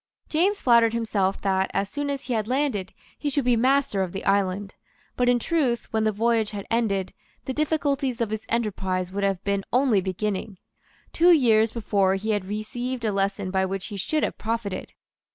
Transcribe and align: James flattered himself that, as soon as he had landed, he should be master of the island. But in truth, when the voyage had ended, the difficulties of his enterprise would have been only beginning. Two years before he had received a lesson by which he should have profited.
James 0.29 0.59
flattered 0.59 0.93
himself 0.93 1.39
that, 1.41 1.69
as 1.75 1.87
soon 1.87 2.09
as 2.09 2.23
he 2.23 2.33
had 2.33 2.47
landed, 2.47 2.91
he 3.19 3.29
should 3.29 3.45
be 3.45 3.55
master 3.55 4.01
of 4.01 4.13
the 4.13 4.25
island. 4.25 4.73
But 5.15 5.29
in 5.29 5.37
truth, 5.37 5.93
when 5.93 6.05
the 6.05 6.11
voyage 6.11 6.49
had 6.49 6.65
ended, 6.71 7.13
the 7.45 7.53
difficulties 7.53 8.19
of 8.19 8.31
his 8.31 8.47
enterprise 8.49 9.11
would 9.11 9.23
have 9.23 9.43
been 9.43 9.63
only 9.71 10.01
beginning. 10.01 10.57
Two 11.13 11.31
years 11.31 11.69
before 11.71 12.15
he 12.15 12.31
had 12.31 12.45
received 12.45 13.05
a 13.05 13.11
lesson 13.13 13.51
by 13.51 13.63
which 13.63 13.85
he 13.93 13.95
should 13.97 14.23
have 14.23 14.39
profited. 14.39 14.93